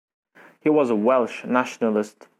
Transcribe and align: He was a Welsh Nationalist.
He 0.61 0.69
was 0.71 0.89
a 0.89 0.95
Welsh 0.95 1.45
Nationalist. 1.45 2.27